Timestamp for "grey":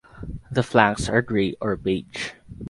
1.21-1.53